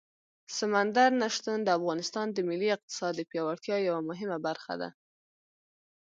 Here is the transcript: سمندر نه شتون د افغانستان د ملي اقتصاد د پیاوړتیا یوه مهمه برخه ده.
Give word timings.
سمندر 0.57 1.09
نه 1.21 1.27
شتون 1.35 1.57
د 1.63 1.69
افغانستان 1.79 2.27
د 2.31 2.37
ملي 2.49 2.69
اقتصاد 2.77 3.13
د 3.15 3.21
پیاوړتیا 3.29 3.77
یوه 3.87 4.01
مهمه 4.09 4.37
برخه 4.47 4.73
ده. 4.81 4.89